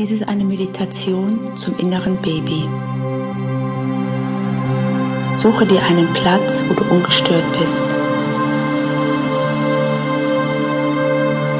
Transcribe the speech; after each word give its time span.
Dies 0.00 0.12
ist 0.12 0.26
eine 0.26 0.44
Meditation 0.44 1.54
zum 1.58 1.76
inneren 1.78 2.16
Baby. 2.22 2.66
Suche 5.34 5.66
dir 5.66 5.82
einen 5.82 6.10
Platz, 6.14 6.64
wo 6.66 6.72
du 6.72 6.84
ungestört 6.84 7.44
bist. 7.60 7.84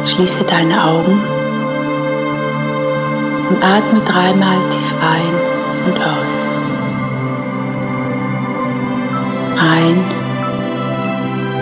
Schließe 0.06 0.44
deine 0.44 0.82
Augen 0.82 1.20
und 3.50 3.62
atme 3.62 4.00
dreimal 4.06 4.56
tief 4.70 4.94
ein 5.02 5.34
und 5.84 6.00
aus. 6.00 6.32
Ein 9.60 10.02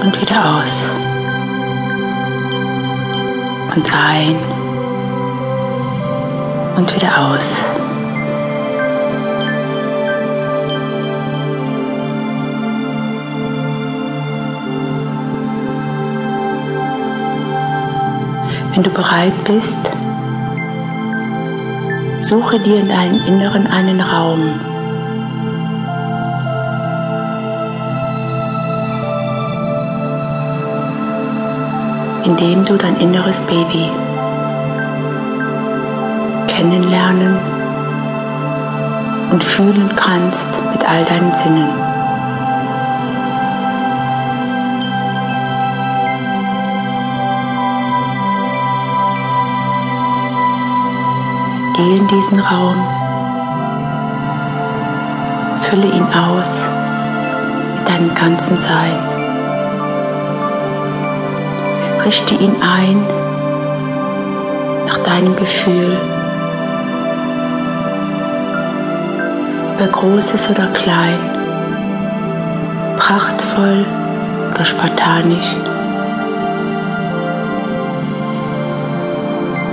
und 0.05 0.21
wieder 0.21 0.61
aus. 0.61 0.93
Und 3.75 3.93
ein 3.93 4.68
und 6.79 6.95
wieder 6.95 7.33
aus. 7.33 7.57
Wenn 18.73 18.83
du 18.85 18.91
bereit 18.91 19.33
bist, 19.45 19.81
suche 22.21 22.61
dir 22.61 22.79
in 22.79 22.89
deinem 22.89 23.27
Inneren 23.27 23.67
einen 23.67 24.01
Raum. 24.01 24.61
in 32.25 32.37
dem 32.37 32.67
du 32.67 32.77
dein 32.77 33.01
inneres 33.01 33.41
Baby 33.41 33.91
kennenlernen 36.59 37.39
und 39.31 39.45
fühlen 39.45 39.91
kannst 39.95 40.61
mit 40.73 40.89
all 40.89 41.05
deinen 41.05 41.33
Sinnen. 41.33 41.69
Geh 51.77 51.97
in 51.97 52.09
diesen 52.09 52.41
Raum, 52.41 52.75
fülle 55.61 55.87
ihn 55.87 56.07
aus 56.13 56.69
mit 57.77 57.89
deinem 57.89 58.13
ganzen 58.17 58.59
Sein. 58.59 58.99
Richte 62.05 62.35
ihn 62.35 62.57
ein 62.61 63.05
nach 64.89 64.99
deinem 64.99 65.37
Gefühl 65.37 66.18
ob 69.81 69.93
groß 69.93 70.33
ist 70.33 70.51
oder 70.51 70.67
klein, 70.69 71.19
prachtvoll 72.99 73.85
oder 74.53 74.65
spartanisch. 74.65 75.55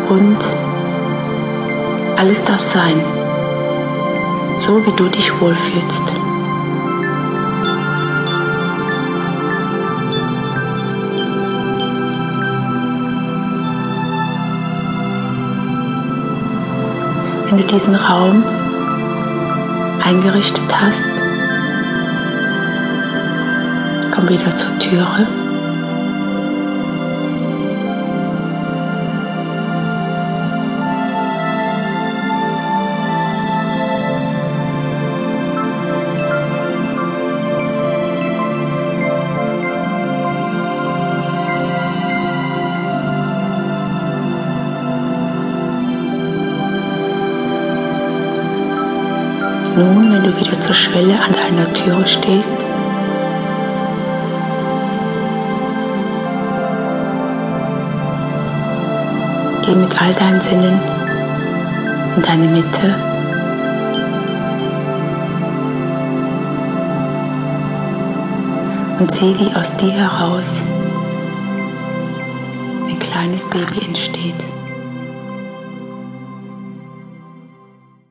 Und 0.10 0.38
alles 2.18 2.44
darf 2.46 2.62
sein, 2.62 3.02
so 4.60 4.86
wie 4.86 4.96
du 4.96 5.08
dich 5.10 5.32
wohlfühlst. 5.42 6.04
Wenn 17.50 17.58
du 17.58 17.64
diesen 17.64 17.96
Raum 17.96 18.44
eingerichtet 20.06 20.72
hast. 20.72 21.10
Komm 24.14 24.30
wieder 24.30 24.56
zur 24.56 24.78
Türe. 24.78 25.45
Nun, 49.78 50.10
wenn 50.10 50.24
du 50.24 50.40
wieder 50.40 50.58
zur 50.58 50.74
Schwelle 50.74 51.20
an 51.20 51.34
deiner 51.34 51.74
Türe 51.74 52.08
stehst, 52.08 52.54
geh 59.66 59.76
mit 59.76 60.02
all 60.02 60.14
deinen 60.14 60.40
Sinnen 60.40 60.80
in 62.16 62.22
deine 62.22 62.48
Mitte. 62.48 62.96
Und 69.00 69.12
sieh, 69.12 69.36
wie 69.38 69.54
aus 69.58 69.76
dir 69.76 69.92
heraus 69.92 70.62
ein 72.88 72.98
kleines 73.00 73.44
Baby 73.50 73.86
entsteht. 73.86 74.55